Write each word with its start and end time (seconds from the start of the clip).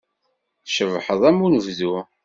Tcebḥeḍ 0.65 1.21
am 1.29 1.37
unebdu. 1.45 1.95